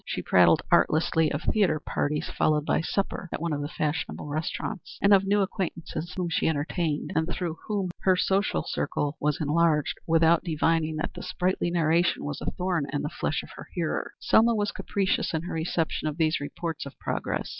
[0.07, 4.25] She prattled artlessly of theatre parties followed by a supper at one of the fashionable
[4.27, 9.39] restaurants, and of new acquaintances whom she entertained, and through whom her social circle was
[9.39, 13.67] enlarged, without divining that the sprightly narration was a thorn in the flesh of her
[13.75, 14.13] hearer.
[14.19, 17.49] Selma was capricious in her reception of these reports of progress.